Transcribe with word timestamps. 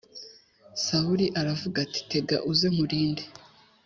Sawuli 0.85 1.25
aravuga 1.39 1.77
ati 1.85 1.99
tega 2.11 2.37
uze 2.51 2.67
nkurinde 2.73 3.23